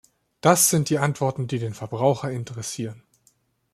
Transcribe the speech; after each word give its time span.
Das 0.41 0.71
sind 0.71 0.89
die 0.89 0.97
Antworten, 0.97 1.45
die 1.45 1.59
den 1.59 1.75
Verbraucher 1.75 2.31
interessieren. 2.31 3.03